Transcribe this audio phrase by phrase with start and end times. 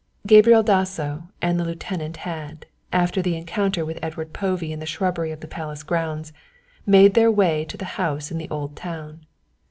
[0.25, 5.29] Gabriel Dasso and the lieutenant had, after the encounter with Edward Povey in the shrubbery
[5.31, 6.33] of the palace grounds,
[6.87, 9.27] made their way to the house in the old town.